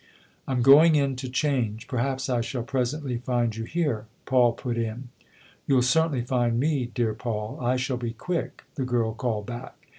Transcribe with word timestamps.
"I'm 0.47 0.63
going 0.63 0.95
in 0.95 1.15
to 1.17 1.29
change 1.29 1.85
perhaps 1.87 2.27
I 2.27 2.41
shall 2.41 2.63
presently 2.63 3.17
find 3.19 3.55
you 3.55 3.65
here," 3.65 4.07
Paul 4.25 4.53
put 4.53 4.75
in." 4.75 5.09
You'll 5.67 5.83
certainly 5.83 6.23
find 6.23 6.59
me, 6.59 6.87
dear 6.91 7.13
Paul. 7.13 7.59
I 7.61 7.75
shall 7.75 7.97
be 7.97 8.13
quick!" 8.13 8.63
the 8.73 8.83
girl 8.85 9.13
called 9.13 9.45
back. 9.45 9.75